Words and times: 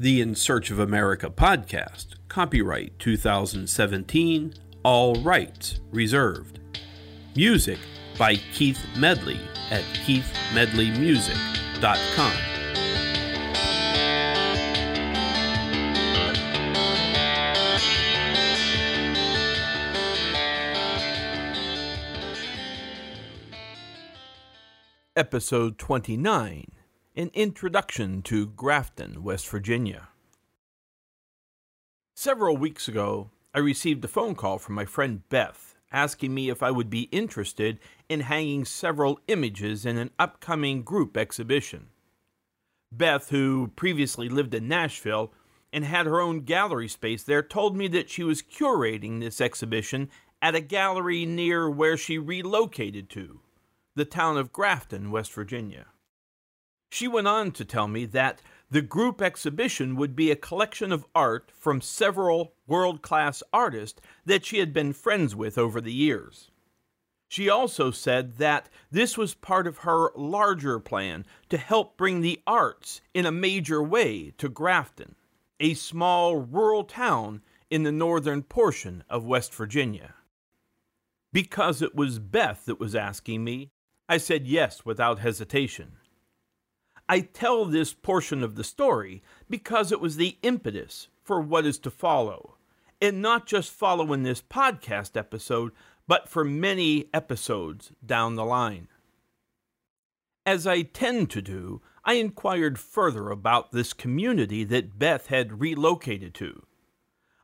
The 0.00 0.20
In 0.22 0.34
Search 0.34 0.70
of 0.70 0.78
America 0.78 1.28
podcast, 1.28 2.14
copyright 2.28 2.98
2017, 2.98 4.54
all 4.82 5.16
rights 5.16 5.80
reserved. 5.90 6.58
Music 7.36 7.78
by 8.18 8.36
Keith 8.54 8.82
Medley 8.96 9.38
at 9.70 9.82
keithmedleymusic.com. 10.06 12.32
Episode 25.14 25.76
29 25.76 26.79
An 27.16 27.32
Introduction 27.34 28.22
to 28.22 28.46
Grafton, 28.46 29.24
West 29.24 29.48
Virginia. 29.48 30.10
Several 32.14 32.56
weeks 32.56 32.86
ago, 32.86 33.30
I 33.52 33.58
received 33.58 34.04
a 34.04 34.08
phone 34.08 34.36
call 34.36 34.58
from 34.60 34.76
my 34.76 34.84
friend 34.84 35.28
Beth 35.28 35.74
asking 35.90 36.32
me 36.32 36.50
if 36.50 36.62
I 36.62 36.70
would 36.70 36.88
be 36.88 37.08
interested 37.10 37.80
in 38.08 38.20
hanging 38.20 38.64
several 38.64 39.18
images 39.26 39.84
in 39.84 39.98
an 39.98 40.12
upcoming 40.20 40.84
group 40.84 41.16
exhibition. 41.16 41.88
Beth, 42.92 43.30
who 43.30 43.72
previously 43.74 44.28
lived 44.28 44.54
in 44.54 44.68
Nashville 44.68 45.32
and 45.72 45.84
had 45.84 46.06
her 46.06 46.20
own 46.20 46.42
gallery 46.42 46.86
space 46.86 47.24
there, 47.24 47.42
told 47.42 47.76
me 47.76 47.88
that 47.88 48.08
she 48.08 48.22
was 48.22 48.40
curating 48.40 49.18
this 49.18 49.40
exhibition 49.40 50.10
at 50.40 50.54
a 50.54 50.60
gallery 50.60 51.26
near 51.26 51.68
where 51.68 51.96
she 51.96 52.18
relocated 52.18 53.10
to 53.10 53.40
the 53.96 54.04
town 54.04 54.36
of 54.36 54.52
Grafton, 54.52 55.10
West 55.10 55.32
Virginia. 55.32 55.86
She 56.90 57.08
went 57.08 57.28
on 57.28 57.52
to 57.52 57.64
tell 57.64 57.88
me 57.88 58.04
that 58.06 58.42
the 58.70 58.82
group 58.82 59.22
exhibition 59.22 59.96
would 59.96 60.14
be 60.14 60.30
a 60.30 60.36
collection 60.36 60.92
of 60.92 61.06
art 61.14 61.50
from 61.54 61.80
several 61.80 62.54
world 62.66 63.00
class 63.02 63.42
artists 63.52 64.00
that 64.24 64.44
she 64.44 64.58
had 64.58 64.72
been 64.72 64.92
friends 64.92 65.34
with 65.34 65.56
over 65.56 65.80
the 65.80 65.92
years. 65.92 66.50
She 67.28 67.48
also 67.48 67.92
said 67.92 68.38
that 68.38 68.68
this 68.90 69.16
was 69.16 69.34
part 69.34 69.68
of 69.68 69.78
her 69.78 70.10
larger 70.16 70.80
plan 70.80 71.24
to 71.48 71.56
help 71.56 71.96
bring 71.96 72.20
the 72.20 72.42
arts 72.44 73.00
in 73.14 73.24
a 73.24 73.32
major 73.32 73.80
way 73.80 74.32
to 74.38 74.48
Grafton, 74.48 75.14
a 75.60 75.74
small 75.74 76.36
rural 76.36 76.82
town 76.82 77.42
in 77.70 77.84
the 77.84 77.92
northern 77.92 78.42
portion 78.42 79.04
of 79.08 79.24
West 79.24 79.54
Virginia. 79.54 80.14
Because 81.32 81.82
it 81.82 81.94
was 81.94 82.18
Beth 82.18 82.64
that 82.66 82.80
was 82.80 82.96
asking 82.96 83.44
me, 83.44 83.70
I 84.08 84.18
said 84.18 84.48
yes 84.48 84.84
without 84.84 85.20
hesitation. 85.20 85.92
I 87.10 87.22
tell 87.22 87.64
this 87.64 87.92
portion 87.92 88.44
of 88.44 88.54
the 88.54 88.62
story 88.62 89.20
because 89.48 89.90
it 89.90 90.00
was 90.00 90.14
the 90.14 90.38
impetus 90.44 91.08
for 91.24 91.40
what 91.40 91.66
is 91.66 91.76
to 91.80 91.90
follow, 91.90 92.54
and 93.02 93.20
not 93.20 93.48
just 93.48 93.72
follow 93.72 94.12
in 94.12 94.22
this 94.22 94.40
podcast 94.40 95.16
episode, 95.16 95.72
but 96.06 96.28
for 96.28 96.44
many 96.44 97.06
episodes 97.12 97.90
down 98.06 98.36
the 98.36 98.44
line. 98.44 98.86
As 100.46 100.68
I 100.68 100.82
tend 100.82 101.30
to 101.30 101.42
do, 101.42 101.82
I 102.04 102.12
inquired 102.12 102.78
further 102.78 103.30
about 103.30 103.72
this 103.72 103.92
community 103.92 104.62
that 104.62 104.96
Beth 104.96 105.26
had 105.26 105.60
relocated 105.60 106.32
to. 106.34 106.62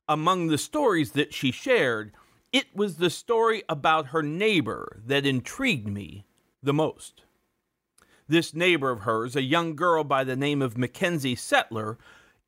Among 0.09 0.47
the 0.47 0.59
stories 0.59 1.11
that 1.11 1.35
she 1.35 1.51
shared, 1.51 2.13
it 2.53 2.67
was 2.73 2.99
the 2.99 3.11
story 3.11 3.65
about 3.69 4.11
her 4.11 4.23
neighbor 4.23 5.03
that 5.05 5.27
intrigued 5.27 5.89
me 5.89 6.25
the 6.63 6.73
most. 6.73 7.26
This 8.29 8.55
neighbor 8.55 8.91
of 8.91 9.01
hers, 9.01 9.37
a 9.37 9.43
young 9.43 9.77
girl 9.77 10.03
by 10.03 10.25
the 10.25 10.37
name 10.37 10.61
of 10.61 10.75
McKenzie 10.75 11.39
Settler, 11.39 11.97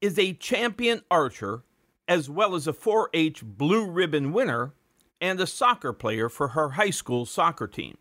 is 0.01 0.19
a 0.19 0.33
champion 0.33 1.03
archer 1.11 1.63
as 2.09 2.29
well 2.29 2.55
as 2.55 2.67
a 2.67 2.73
4 2.73 3.11
H 3.13 3.45
blue 3.45 3.89
ribbon 3.89 4.33
winner 4.33 4.73
and 5.21 5.41
a 5.41 5.47
soccer 5.47 5.93
player 5.93 6.29
for 6.29 6.49
her 6.49 6.71
high 6.71 6.91
school 6.91 7.27
soccer 7.27 7.67
team. 7.67 7.97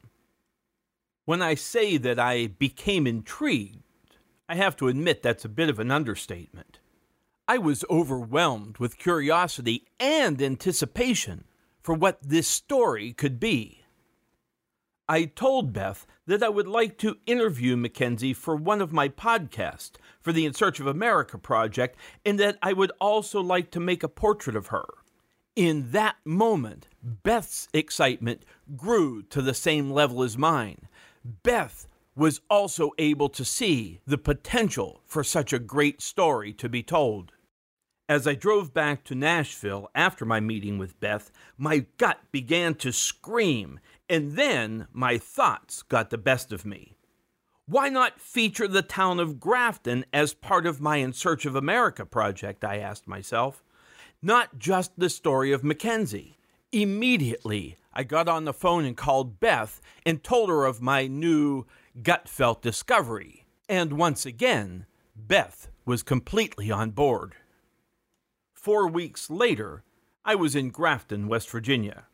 When 1.25 1.41
I 1.41 1.55
say 1.55 1.97
that 1.97 2.19
I 2.19 2.47
became 2.47 3.05
intrigued, 3.05 3.83
I 4.47 4.55
have 4.55 4.75
to 4.77 4.87
admit 4.87 5.21
that's 5.21 5.43
a 5.45 5.49
bit 5.49 5.69
of 5.69 5.77
an 5.77 5.91
understatement. 5.91 6.79
I 7.47 7.57
was 7.57 7.85
overwhelmed 7.89 8.77
with 8.77 8.97
curiosity 8.97 9.87
and 9.99 10.41
anticipation 10.41 11.43
for 11.81 11.93
what 11.93 12.19
this 12.21 12.47
story 12.47 13.13
could 13.13 13.39
be. 13.39 13.83
I 15.09 15.25
told 15.25 15.73
Beth 15.73 16.05
that 16.27 16.43
I 16.43 16.49
would 16.49 16.67
like 16.67 16.97
to 16.99 17.17
interview 17.25 17.75
McKenzie 17.75 18.35
for 18.35 18.55
one 18.55 18.81
of 18.81 18.93
my 18.93 19.09
podcasts 19.09 19.93
for 20.21 20.31
the 20.31 20.45
In 20.45 20.53
Search 20.53 20.79
of 20.79 20.87
America 20.87 21.37
project, 21.37 21.97
and 22.25 22.39
that 22.39 22.57
I 22.61 22.73
would 22.73 22.91
also 23.01 23.41
like 23.41 23.71
to 23.71 23.79
make 23.79 24.03
a 24.03 24.09
portrait 24.09 24.55
of 24.55 24.67
her. 24.67 24.85
In 25.55 25.91
that 25.91 26.17
moment, 26.23 26.87
Beth's 27.01 27.67
excitement 27.73 28.43
grew 28.75 29.23
to 29.23 29.41
the 29.41 29.55
same 29.55 29.89
level 29.89 30.21
as 30.21 30.37
mine. 30.37 30.87
Beth 31.23 31.87
was 32.15 32.41
also 32.49 32.91
able 32.97 33.29
to 33.29 33.45
see 33.45 34.01
the 34.05 34.17
potential 34.17 35.01
for 35.05 35.23
such 35.23 35.53
a 35.53 35.59
great 35.59 36.01
story 36.01 36.51
to 36.53 36.67
be 36.67 36.83
told. 36.83 37.31
As 38.09 38.25
I 38.25 38.35
drove 38.35 38.73
back 38.73 39.03
to 39.05 39.15
Nashville 39.15 39.89
after 39.93 40.25
my 40.25 40.39
meeting 40.39 40.77
with 40.77 40.99
Beth, 40.99 41.31
my 41.57 41.85
gut 41.97 42.19
began 42.31 42.75
to 42.75 42.91
scream 42.91 43.79
and 44.09 44.33
then 44.33 44.87
my 44.91 45.17
thoughts 45.17 45.83
got 45.83 46.09
the 46.09 46.17
best 46.17 46.51
of 46.51 46.65
me. 46.65 46.97
Why 47.65 47.89
not 47.89 48.21
feature 48.21 48.67
the 48.67 48.81
town 48.81 49.19
of 49.19 49.39
Grafton 49.39 50.05
as 50.13 50.33
part 50.33 50.65
of 50.65 50.79
my 50.79 50.97
In 50.97 51.11
Search 51.11 51.45
of 51.45 51.55
America 51.55 52.05
project? 52.05 52.63
I 52.63 52.77
asked 52.77 53.07
myself. 53.07 53.63
Not 54.21 54.57
just 54.57 54.97
the 54.97 55.09
story 55.09 55.51
of 55.51 55.63
McKenzie. 55.63 56.35
Immediately, 56.71 57.77
I 57.93 58.03
got 58.03 58.29
on 58.29 58.45
the 58.45 58.53
phone 58.53 58.85
and 58.85 58.95
called 58.95 59.39
Beth 59.39 59.81
and 60.05 60.23
told 60.23 60.49
her 60.49 60.65
of 60.65 60.81
my 60.81 61.07
new 61.07 61.65
gut 62.01 62.29
felt 62.29 62.61
discovery. 62.61 63.45
And 63.67 63.93
once 63.93 64.25
again, 64.25 64.85
Beth 65.15 65.69
was 65.85 66.03
completely 66.03 66.71
on 66.71 66.91
board. 66.91 67.35
Four 68.53 68.87
weeks 68.87 69.29
later, 69.29 69.83
I 70.23 70.35
was 70.35 70.55
in 70.55 70.69
Grafton, 70.71 71.27
West 71.27 71.49
Virginia. 71.49 72.06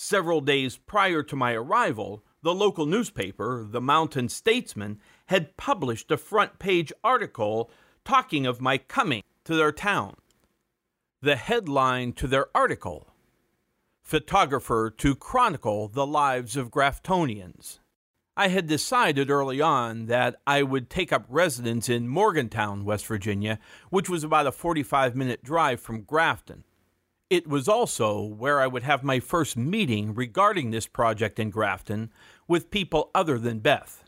Several 0.00 0.40
days 0.40 0.76
prior 0.76 1.24
to 1.24 1.34
my 1.34 1.54
arrival, 1.54 2.24
the 2.40 2.54
local 2.54 2.86
newspaper, 2.86 3.66
the 3.68 3.80
Mountain 3.80 4.28
Statesman, 4.28 5.00
had 5.26 5.56
published 5.56 6.12
a 6.12 6.16
front 6.16 6.60
page 6.60 6.92
article 7.02 7.68
talking 8.04 8.46
of 8.46 8.60
my 8.60 8.78
coming 8.78 9.24
to 9.42 9.56
their 9.56 9.72
town. 9.72 10.14
The 11.20 11.34
headline 11.34 12.12
to 12.12 12.28
their 12.28 12.46
article 12.56 13.08
Photographer 14.00 14.88
to 14.98 15.16
chronicle 15.16 15.88
the 15.88 16.06
lives 16.06 16.56
of 16.56 16.70
Graftonians. 16.70 17.80
I 18.36 18.48
had 18.48 18.68
decided 18.68 19.30
early 19.30 19.60
on 19.60 20.06
that 20.06 20.36
I 20.46 20.62
would 20.62 20.88
take 20.88 21.12
up 21.12 21.26
residence 21.28 21.88
in 21.88 22.08
Morgantown, 22.08 22.84
West 22.84 23.04
Virginia, 23.04 23.58
which 23.90 24.08
was 24.08 24.22
about 24.22 24.46
a 24.46 24.52
45 24.52 25.16
minute 25.16 25.42
drive 25.42 25.80
from 25.80 26.02
Grafton. 26.02 26.62
It 27.30 27.46
was 27.46 27.68
also 27.68 28.22
where 28.22 28.58
I 28.58 28.66
would 28.66 28.84
have 28.84 29.04
my 29.04 29.20
first 29.20 29.54
meeting 29.54 30.14
regarding 30.14 30.70
this 30.70 30.86
project 30.86 31.38
in 31.38 31.50
Grafton 31.50 32.10
with 32.46 32.70
people 32.70 33.10
other 33.14 33.38
than 33.38 33.58
Beth. 33.58 34.02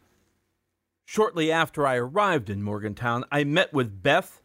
Shortly 1.04 1.52
after 1.52 1.86
I 1.86 1.96
arrived 1.96 2.48
in 2.48 2.62
Morgantown, 2.62 3.24
I 3.30 3.44
met 3.44 3.74
with 3.74 4.02
Beth, 4.02 4.40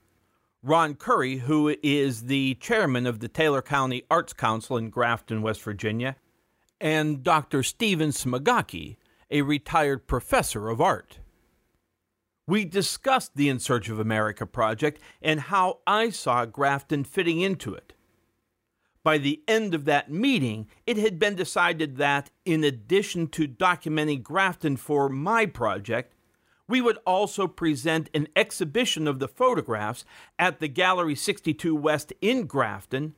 Ron 0.61 0.95
Curry, 0.95 1.37
who 1.37 1.73
is 1.83 2.23
the 2.23 2.55
chairman 2.55 3.05
of 3.05 3.19
the 3.19 3.29
Taylor 3.29 3.61
County 3.61 4.03
Arts 4.11 4.33
Council 4.33 4.75
in 4.75 4.89
Grafton, 4.89 5.41
West 5.41 5.61
Virginia, 5.61 6.17
and 6.81 7.23
Dr. 7.23 7.63
Stephen 7.63 8.09
Smagaki, 8.09 8.97
a 9.31 9.43
retired 9.43 10.05
professor 10.05 10.67
of 10.67 10.81
art. 10.81 11.19
We 12.45 12.65
discussed 12.65 13.35
the 13.35 13.47
In 13.47 13.59
Search 13.59 13.87
of 13.87 13.99
America 13.99 14.45
project 14.45 14.99
and 15.21 15.39
how 15.39 15.79
I 15.87 16.09
saw 16.09 16.45
Grafton 16.45 17.05
fitting 17.05 17.39
into 17.39 17.73
it. 17.73 17.94
By 19.05 19.19
the 19.19 19.43
end 19.47 19.75
of 19.75 19.85
that 19.85 20.09
meeting, 20.09 20.67
it 20.87 20.97
had 20.97 21.19
been 21.19 21.35
decided 21.35 21.97
that, 21.97 22.31
in 22.43 22.63
addition 22.63 23.27
to 23.27 23.47
documenting 23.47 24.23
Grafton 24.23 24.77
for 24.77 25.09
my 25.09 25.45
project, 25.45 26.15
we 26.67 26.81
would 26.81 26.97
also 27.05 27.45
present 27.45 28.09
an 28.15 28.27
exhibition 28.35 29.07
of 29.07 29.19
the 29.19 29.27
photographs 29.27 30.05
at 30.39 30.59
the 30.59 30.67
Gallery 30.67 31.13
62 31.13 31.75
West 31.75 32.13
in 32.19 32.47
Grafton, 32.47 33.15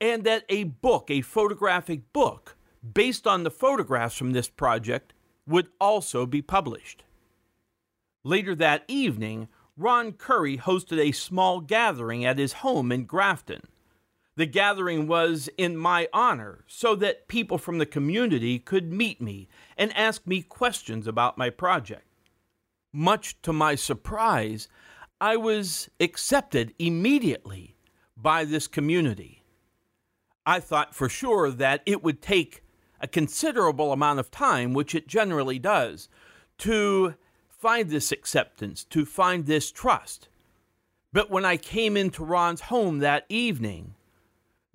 and 0.00 0.24
that 0.24 0.46
a 0.48 0.64
book, 0.64 1.10
a 1.10 1.20
photographic 1.20 2.14
book, 2.14 2.56
based 2.94 3.26
on 3.26 3.42
the 3.42 3.50
photographs 3.50 4.16
from 4.16 4.32
this 4.32 4.48
project, 4.48 5.12
would 5.46 5.68
also 5.78 6.24
be 6.24 6.40
published. 6.40 7.04
Later 8.24 8.54
that 8.54 8.84
evening, 8.88 9.48
Ron 9.76 10.12
Curry 10.12 10.56
hosted 10.56 10.98
a 10.98 11.12
small 11.12 11.60
gathering 11.60 12.24
at 12.24 12.38
his 12.38 12.54
home 12.54 12.90
in 12.90 13.04
Grafton. 13.04 13.60
The 14.36 14.46
gathering 14.46 15.06
was 15.06 15.48
in 15.56 15.78
my 15.78 16.08
honor 16.12 16.64
so 16.66 16.94
that 16.96 17.26
people 17.26 17.56
from 17.56 17.78
the 17.78 17.86
community 17.86 18.58
could 18.58 18.92
meet 18.92 19.20
me 19.20 19.48
and 19.78 19.96
ask 19.96 20.26
me 20.26 20.42
questions 20.42 21.06
about 21.06 21.38
my 21.38 21.48
project. 21.48 22.06
Much 22.92 23.40
to 23.42 23.52
my 23.52 23.74
surprise, 23.74 24.68
I 25.20 25.36
was 25.38 25.88
accepted 25.98 26.74
immediately 26.78 27.76
by 28.14 28.44
this 28.44 28.66
community. 28.66 29.42
I 30.44 30.60
thought 30.60 30.94
for 30.94 31.08
sure 31.08 31.50
that 31.50 31.82
it 31.86 32.02
would 32.02 32.20
take 32.20 32.62
a 33.00 33.08
considerable 33.08 33.92
amount 33.92 34.20
of 34.20 34.30
time, 34.30 34.74
which 34.74 34.94
it 34.94 35.08
generally 35.08 35.58
does, 35.58 36.08
to 36.58 37.14
find 37.48 37.88
this 37.88 38.12
acceptance, 38.12 38.84
to 38.84 39.04
find 39.04 39.46
this 39.46 39.70
trust. 39.70 40.28
But 41.12 41.30
when 41.30 41.44
I 41.44 41.56
came 41.56 41.96
into 41.96 42.24
Ron's 42.24 42.62
home 42.62 42.98
that 42.98 43.24
evening, 43.28 43.95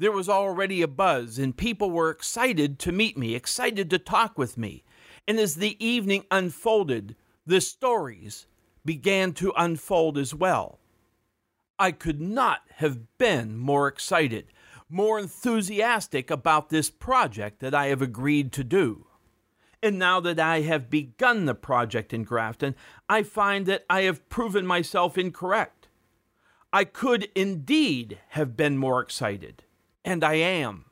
there 0.01 0.12
was 0.12 0.27
already 0.27 0.81
a 0.81 0.88
buzz, 0.88 1.38
and 1.38 1.56
people 1.56 1.92
were 1.92 2.09
excited 2.09 2.80
to 2.80 2.92
meet 2.92 3.15
me, 3.15 3.36
excited 3.36 3.88
to 3.92 4.00
talk 4.00 4.36
with 4.36 4.57
me. 4.57 4.83
And 5.27 5.39
as 5.39 5.53
the 5.53 5.77
evening 5.80 6.25
unfolded, 6.31 7.15
the 7.45 7.62
stories 7.62 8.48
began 8.83 9.31
to 9.33 9.53
unfold 9.56 10.18
as 10.18 10.33
well. 10.33 10.80
I 11.77 11.92
could 11.92 12.19
not 12.19 12.62
have 12.77 13.15
been 13.19 13.59
more 13.59 13.88
excited, 13.88 14.48
more 14.89 15.19
enthusiastic 15.19 16.31
about 16.31 16.69
this 16.69 16.89
project 16.89 17.59
that 17.59 17.75
I 17.75 17.86
have 17.89 18.01
agreed 18.01 18.51
to 18.53 18.63
do. 18.63 19.06
And 19.83 20.00
now 20.00 20.19
that 20.19 20.39
I 20.39 20.62
have 20.62 20.89
begun 20.89 21.45
the 21.45 21.53
project 21.53 22.12
in 22.12 22.24
Grafton, 22.24 22.75
I 23.07 23.21
find 23.21 23.68
that 23.68 23.86
I 23.88 24.01
have 24.01 24.27
proven 24.30 24.65
myself 24.65 25.15
incorrect. 25.15 25.89
I 26.74 26.86
could 26.86 27.30
indeed 27.36 28.18
have 28.30 28.57
been 28.57 28.80
more 28.80 29.00
excited, 29.00 29.63
and 30.03 30.24
I 30.24 30.33
am. 30.36 30.86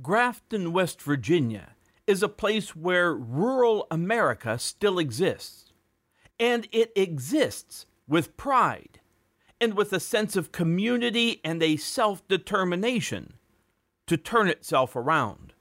Grafton, 0.00 0.72
West 0.72 1.02
Virginia 1.02 1.74
is 2.06 2.22
a 2.22 2.28
place 2.28 2.74
where 2.74 3.14
rural 3.14 3.86
America 3.90 4.58
still 4.58 4.98
exists. 4.98 5.72
And 6.40 6.68
it 6.72 6.92
exists 6.96 7.86
with 8.06 8.36
pride 8.36 9.00
and 9.60 9.74
with 9.74 9.92
a 9.92 10.00
sense 10.00 10.36
of 10.36 10.52
community 10.52 11.40
and 11.44 11.62
a 11.62 11.76
self 11.76 12.26
determination 12.28 13.34
to 14.06 14.16
turn 14.16 14.48
itself 14.48 14.96
around. 14.96 15.52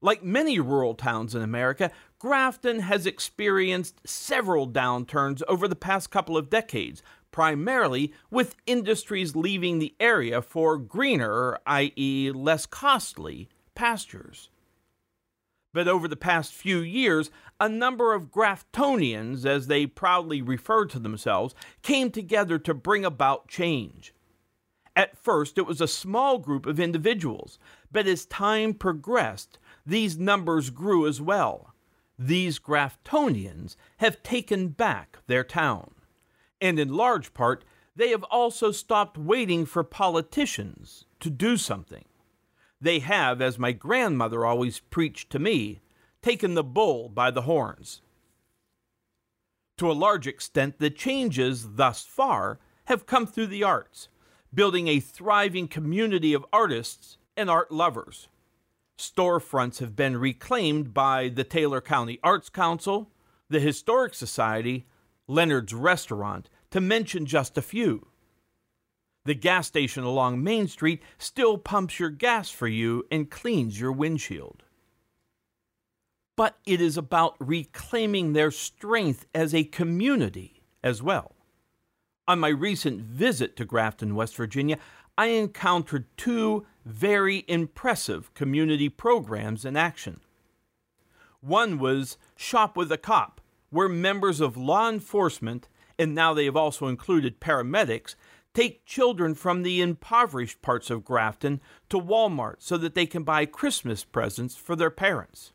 Like 0.00 0.22
many 0.22 0.60
rural 0.60 0.94
towns 0.94 1.34
in 1.34 1.42
America, 1.42 1.90
Grafton 2.18 2.80
has 2.80 3.06
experienced 3.06 4.00
several 4.06 4.68
downturns 4.68 5.42
over 5.48 5.66
the 5.66 5.74
past 5.74 6.10
couple 6.10 6.36
of 6.36 6.50
decades, 6.50 7.02
primarily 7.30 8.12
with 8.30 8.56
industries 8.66 9.36
leaving 9.36 9.78
the 9.78 9.94
area 10.00 10.42
for 10.42 10.78
greener, 10.78 11.58
i.e., 11.66 12.30
less 12.32 12.66
costly, 12.66 13.48
pastures. 13.74 14.50
But 15.72 15.88
over 15.88 16.08
the 16.08 16.16
past 16.16 16.52
few 16.52 16.78
years, 16.78 17.30
a 17.60 17.68
number 17.68 18.14
of 18.14 18.30
Graftonians, 18.30 19.44
as 19.44 19.66
they 19.66 19.86
proudly 19.86 20.40
refer 20.40 20.86
to 20.86 20.98
themselves, 20.98 21.54
came 21.82 22.10
together 22.10 22.58
to 22.58 22.74
bring 22.74 23.04
about 23.04 23.48
change. 23.48 24.14
At 24.96 25.16
first, 25.16 25.58
it 25.58 25.66
was 25.66 25.80
a 25.80 25.86
small 25.86 26.38
group 26.38 26.66
of 26.66 26.80
individuals, 26.80 27.58
but 27.92 28.06
as 28.06 28.26
time 28.26 28.74
progressed, 28.74 29.58
these 29.86 30.18
numbers 30.18 30.70
grew 30.70 31.06
as 31.06 31.20
well. 31.20 31.74
These 32.18 32.58
Graftonians 32.58 33.76
have 33.98 34.22
taken 34.24 34.68
back 34.68 35.18
their 35.28 35.44
town. 35.44 35.92
And 36.60 36.78
in 36.78 36.92
large 36.92 37.34
part, 37.34 37.64
they 37.94 38.10
have 38.10 38.24
also 38.24 38.70
stopped 38.70 39.18
waiting 39.18 39.66
for 39.66 39.84
politicians 39.84 41.04
to 41.20 41.30
do 41.30 41.56
something. 41.56 42.04
They 42.80 43.00
have, 43.00 43.42
as 43.42 43.58
my 43.58 43.72
grandmother 43.72 44.44
always 44.44 44.78
preached 44.78 45.30
to 45.30 45.38
me, 45.38 45.80
taken 46.22 46.54
the 46.54 46.64
bull 46.64 47.08
by 47.08 47.30
the 47.30 47.42
horns. 47.42 48.02
To 49.78 49.90
a 49.90 49.92
large 49.92 50.26
extent, 50.26 50.78
the 50.78 50.90
changes 50.90 51.74
thus 51.74 52.04
far 52.04 52.58
have 52.86 53.06
come 53.06 53.26
through 53.26 53.48
the 53.48 53.64
arts, 53.64 54.08
building 54.52 54.88
a 54.88 55.00
thriving 55.00 55.68
community 55.68 56.34
of 56.34 56.46
artists 56.52 57.18
and 57.36 57.50
art 57.50 57.70
lovers 57.70 58.28
storefronts 58.98 59.78
have 59.78 59.94
been 59.94 60.16
reclaimed 60.16 60.92
by 60.92 61.28
the 61.28 61.44
Taylor 61.44 61.80
County 61.80 62.18
Arts 62.22 62.48
Council, 62.48 63.10
the 63.48 63.60
Historic 63.60 64.12
Society, 64.12 64.86
Leonard's 65.28 65.74
Restaurant, 65.74 66.48
to 66.70 66.80
mention 66.80 67.26
just 67.26 67.56
a 67.56 67.62
few. 67.62 68.08
The 69.24 69.34
gas 69.34 69.66
station 69.66 70.04
along 70.04 70.42
Main 70.42 70.68
Street 70.68 71.02
still 71.18 71.58
pumps 71.58 72.00
your 72.00 72.10
gas 72.10 72.50
for 72.50 72.66
you 72.66 73.06
and 73.10 73.30
cleans 73.30 73.78
your 73.78 73.92
windshield. 73.92 74.62
But 76.34 76.56
it 76.66 76.80
is 76.80 76.96
about 76.96 77.36
reclaiming 77.38 78.32
their 78.32 78.50
strength 78.50 79.26
as 79.34 79.54
a 79.54 79.64
community 79.64 80.62
as 80.82 81.02
well. 81.02 81.34
On 82.26 82.40
my 82.40 82.48
recent 82.48 83.00
visit 83.00 83.56
to 83.56 83.64
Grafton, 83.64 84.14
West 84.14 84.34
Virginia, 84.36 84.78
I 85.18 85.26
encountered 85.26 86.06
two 86.16 86.64
very 86.84 87.44
impressive 87.48 88.32
community 88.34 88.88
programs 88.88 89.64
in 89.64 89.76
action. 89.76 90.20
One 91.40 91.78
was 91.78 92.16
Shop 92.36 92.76
with 92.76 92.90
a 92.92 92.98
Cop, 92.98 93.40
where 93.70 93.88
members 93.88 94.40
of 94.40 94.56
law 94.56 94.88
enforcement, 94.88 95.68
and 95.98 96.14
now 96.14 96.34
they 96.34 96.44
have 96.44 96.56
also 96.56 96.86
included 96.86 97.40
paramedics, 97.40 98.14
take 98.54 98.84
children 98.84 99.34
from 99.34 99.62
the 99.62 99.80
impoverished 99.80 100.62
parts 100.62 100.90
of 100.90 101.04
Grafton 101.04 101.60
to 101.88 102.00
Walmart 102.00 102.56
so 102.58 102.76
that 102.76 102.94
they 102.94 103.06
can 103.06 103.22
buy 103.22 103.46
Christmas 103.46 104.04
presents 104.04 104.56
for 104.56 104.74
their 104.74 104.90
parents. 104.90 105.52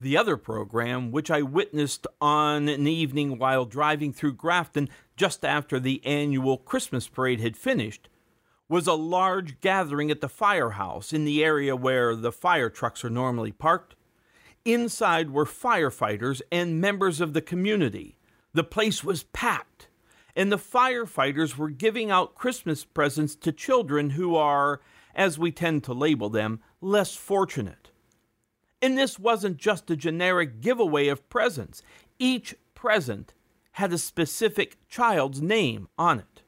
The 0.00 0.16
other 0.16 0.36
program, 0.36 1.12
which 1.12 1.30
I 1.30 1.42
witnessed 1.42 2.06
on 2.20 2.68
an 2.68 2.86
evening 2.86 3.38
while 3.38 3.64
driving 3.64 4.12
through 4.12 4.34
Grafton 4.34 4.88
just 5.16 5.44
after 5.44 5.78
the 5.78 6.04
annual 6.04 6.58
Christmas 6.58 7.06
parade 7.06 7.40
had 7.40 7.56
finished, 7.56 8.08
was 8.68 8.86
a 8.86 8.94
large 8.94 9.60
gathering 9.60 10.10
at 10.10 10.20
the 10.20 10.28
firehouse 10.28 11.12
in 11.12 11.24
the 11.24 11.44
area 11.44 11.76
where 11.76 12.16
the 12.16 12.32
fire 12.32 12.70
trucks 12.70 13.04
are 13.04 13.10
normally 13.10 13.52
parked. 13.52 13.94
Inside 14.64 15.30
were 15.30 15.44
firefighters 15.44 16.40
and 16.52 16.80
members 16.80 17.20
of 17.20 17.32
the 17.32 17.42
community. 17.42 18.16
The 18.54 18.62
place 18.62 19.02
was 19.02 19.24
packed, 19.24 19.88
and 20.36 20.52
the 20.52 20.58
firefighters 20.58 21.56
were 21.56 21.70
giving 21.70 22.10
out 22.10 22.36
Christmas 22.36 22.84
presents 22.84 23.34
to 23.36 23.50
children 23.50 24.10
who 24.10 24.36
are, 24.36 24.80
as 25.14 25.38
we 25.38 25.50
tend 25.50 25.82
to 25.84 25.92
label 25.92 26.30
them, 26.30 26.60
less 26.80 27.16
fortunate. 27.16 27.90
And 28.80 28.96
this 28.96 29.18
wasn't 29.18 29.56
just 29.56 29.90
a 29.90 29.96
generic 29.96 30.60
giveaway 30.60 31.08
of 31.08 31.28
presents, 31.28 31.82
each 32.18 32.54
present 32.74 33.34
had 33.72 33.92
a 33.92 33.98
specific 33.98 34.76
child's 34.88 35.40
name 35.40 35.88
on 35.98 36.20
it. 36.20 36.42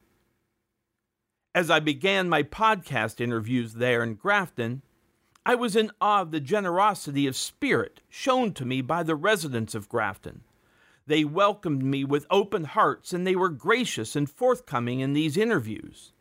As 1.54 1.70
I 1.70 1.80
began 1.80 2.28
my 2.28 2.42
podcast 2.42 3.20
interviews 3.20 3.74
there 3.74 4.02
in 4.02 4.14
Grafton, 4.14 4.82
I 5.46 5.54
was 5.54 5.76
in 5.76 5.90
awe 6.00 6.22
of 6.22 6.30
the 6.30 6.40
generosity 6.40 7.26
of 7.26 7.36
spirit 7.36 8.00
shown 8.08 8.54
to 8.54 8.64
me 8.64 8.80
by 8.80 9.02
the 9.02 9.14
residents 9.14 9.74
of 9.74 9.90
Grafton. 9.90 10.42
They 11.06 11.22
welcomed 11.22 11.82
me 11.82 12.02
with 12.02 12.26
open 12.30 12.64
hearts 12.64 13.12
and 13.12 13.26
they 13.26 13.36
were 13.36 13.50
gracious 13.50 14.16
and 14.16 14.30
forthcoming 14.30 15.00
in 15.00 15.12
these 15.12 15.36
interviews. 15.36 16.12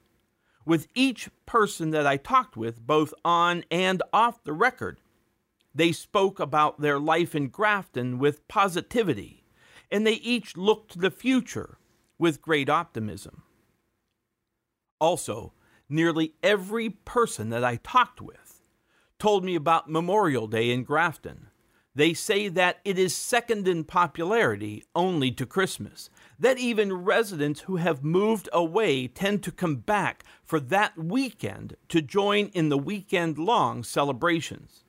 With 0.65 0.88
each 0.94 1.30
person 1.46 1.92
that 1.92 2.06
I 2.06 2.18
talked 2.18 2.58
with, 2.58 2.86
both 2.86 3.13
on 3.24 3.63
and 3.72 4.03
off 4.12 4.44
the 4.44 4.51
record, 4.51 5.00
they 5.74 5.94
spoke 5.94 6.39
about 6.39 6.82
their 6.82 7.00
life 7.00 7.34
in 7.34 7.48
Grafton 7.48 8.20
with 8.20 8.48
positivity, 8.50 9.46
and 9.89 10.06
they 10.06 10.13
each 10.13 10.58
looked 10.58 10.92
to 10.92 11.00
the 11.00 11.12
future 11.12 11.77
with 12.18 12.42
great 12.42 12.70
optimism. 12.70 13.44
Also, 15.00 15.53
nearly 15.89 16.34
every 16.44 16.89
person 16.89 17.50
that 17.50 17.63
I 17.63 17.77
talked 17.77 18.22
with 18.22 18.42
told 19.24 19.46
me 19.46 19.56
about 19.56 19.89
Memorial 19.89 20.48
Day 20.48 20.70
in 20.70 20.84
Grafton. 20.84 21.48
They 21.96 22.13
say 22.13 22.50
that 22.50 22.82
it 22.84 23.00
is 23.00 23.15
second 23.15 23.70
in 23.70 23.86
popularity 23.86 24.84
only 24.94 25.32
to 25.32 25.46
Christmas, 25.46 26.10
that 26.38 26.58
even 26.58 26.92
residents 26.92 27.62
who 27.62 27.77
have 27.77 28.03
moved 28.03 28.50
away 28.51 29.08
tend 29.08 29.42
to 29.44 29.51
come 29.53 29.77
back 29.77 30.25
for 30.44 30.60
that 30.60 30.98
weekend 30.98 31.77
to 31.88 32.01
join 32.01 32.48
in 32.48 32.68
the 32.68 32.77
weekend 32.77 33.38
long 33.38 33.82
celebrations. 33.86 34.84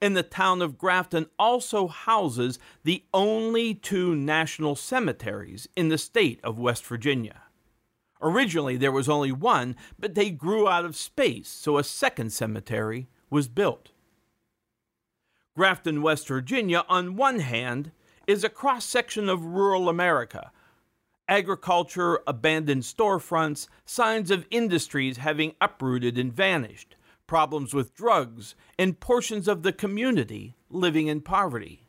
And 0.00 0.16
the 0.16 0.22
town 0.22 0.62
of 0.62 0.78
Grafton 0.78 1.26
also 1.36 1.88
houses 1.88 2.60
the 2.84 3.02
only 3.12 3.74
two 3.74 4.14
national 4.14 4.76
cemeteries 4.76 5.68
in 5.74 5.88
the 5.88 5.98
state 5.98 6.38
of 6.44 6.60
West 6.60 6.86
Virginia. 6.86 7.42
Originally, 8.22 8.76
there 8.76 8.92
was 8.92 9.08
only 9.08 9.32
one, 9.32 9.74
but 9.98 10.14
they 10.14 10.30
grew 10.30 10.68
out 10.68 10.84
of 10.84 10.94
space, 10.94 11.48
so 11.48 11.78
a 11.78 11.82
second 11.82 12.32
cemetery 12.32 13.08
was 13.30 13.48
built. 13.48 13.90
Grafton, 15.56 16.02
West 16.02 16.28
Virginia, 16.28 16.84
on 16.88 17.16
one 17.16 17.40
hand, 17.40 17.92
is 18.26 18.44
a 18.44 18.48
cross 18.48 18.84
section 18.84 19.28
of 19.28 19.44
rural 19.44 19.88
America. 19.88 20.52
Agriculture, 21.28 22.20
abandoned 22.26 22.82
storefronts, 22.82 23.68
signs 23.84 24.30
of 24.30 24.46
industries 24.50 25.18
having 25.18 25.54
uprooted 25.60 26.18
and 26.18 26.32
vanished, 26.32 26.96
problems 27.26 27.72
with 27.72 27.94
drugs, 27.94 28.54
and 28.78 29.00
portions 29.00 29.46
of 29.46 29.62
the 29.62 29.72
community 29.72 30.56
living 30.68 31.06
in 31.06 31.20
poverty. 31.20 31.86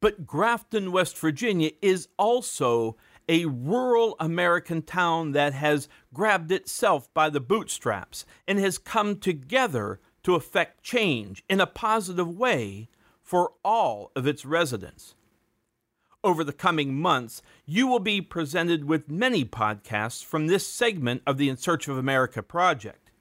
But 0.00 0.26
Grafton, 0.26 0.92
West 0.92 1.18
Virginia 1.18 1.70
is 1.80 2.08
also 2.18 2.96
a 3.28 3.46
rural 3.46 4.16
American 4.20 4.82
town 4.82 5.32
that 5.32 5.52
has 5.52 5.88
grabbed 6.12 6.52
itself 6.52 7.12
by 7.12 7.30
the 7.30 7.40
bootstraps 7.40 8.24
and 8.46 8.58
has 8.58 8.78
come 8.78 9.18
together 9.18 10.00
to 10.26 10.34
effect 10.34 10.82
change 10.82 11.44
in 11.48 11.60
a 11.60 11.68
positive 11.68 12.36
way 12.36 12.88
for 13.22 13.52
all 13.64 14.10
of 14.16 14.26
its 14.26 14.44
residents. 14.44 15.14
Over 16.24 16.42
the 16.42 16.52
coming 16.52 16.96
months, 16.96 17.42
you 17.64 17.86
will 17.86 18.00
be 18.00 18.20
presented 18.20 18.86
with 18.86 19.08
many 19.08 19.44
podcasts 19.44 20.24
from 20.24 20.48
this 20.48 20.66
segment 20.66 21.22
of 21.28 21.38
the 21.38 21.48
In 21.48 21.56
Search 21.56 21.86
of 21.86 21.96
America 21.96 22.42
project. 22.42 23.12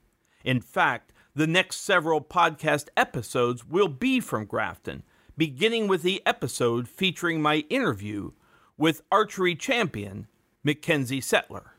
In 0.43 0.59
fact, 0.59 1.13
the 1.35 1.45
next 1.45 1.81
several 1.81 2.21
podcast 2.21 2.87
episodes 2.97 3.63
will 3.63 3.87
be 3.87 4.19
from 4.19 4.45
Grafton, 4.45 5.03
beginning 5.37 5.87
with 5.87 6.01
the 6.01 6.23
episode 6.25 6.87
featuring 6.87 7.39
my 7.39 7.57
interview 7.69 8.31
with 8.79 9.03
archery 9.11 9.53
champion 9.53 10.25
McKenzie 10.65 11.23
Settler. 11.23 11.74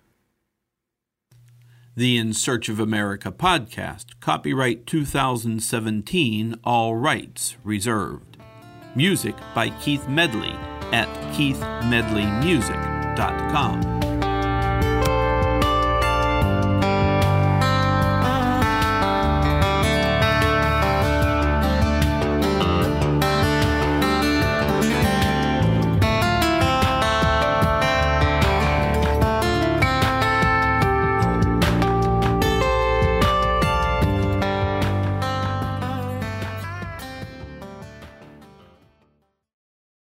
The 1.99 2.19
In 2.19 2.35
Search 2.35 2.69
of 2.69 2.79
America 2.79 3.33
podcast, 3.33 4.21
copyright 4.21 4.87
2017, 4.87 6.57
all 6.63 6.95
rights 6.95 7.57
reserved. 7.65 8.37
Music 8.95 9.35
by 9.55 9.71
Keith 9.81 10.07
Medley 10.07 10.53
at 10.93 11.09
keithmedleymusic.com. 11.33 13.96